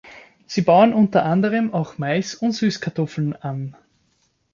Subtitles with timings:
[0.47, 3.75] Sie bauen unter anderem auch Mais und Süßkartoffeln an.